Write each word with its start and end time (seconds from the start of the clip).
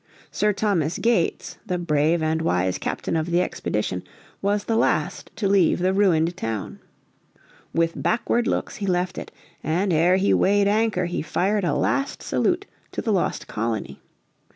Sir 0.31 0.51
Thomas 0.51 0.97
Gates, 0.97 1.59
the 1.63 1.77
brave 1.77 2.23
and 2.23 2.41
wise 2.41 2.79
captain 2.79 3.15
of 3.15 3.29
the 3.29 3.39
expedition, 3.39 4.01
was 4.41 4.63
the 4.63 4.75
last 4.75 5.29
to 5.35 5.47
leave 5.47 5.77
the 5.77 5.93
ruined 5.93 6.35
town. 6.35 6.79
With 7.71 8.01
backward 8.01 8.47
looks 8.47 8.77
he 8.77 8.87
left 8.87 9.19
it, 9.19 9.29
and 9.63 9.93
ere 9.93 10.15
he 10.15 10.33
weighed 10.33 10.67
anchor 10.67 11.05
he 11.05 11.21
fired 11.21 11.63
a 11.63 11.75
last 11.75 12.23
salute 12.23 12.65
to 12.93 13.03
the 13.03 13.13
lost 13.13 13.45
colony. 13.45 14.01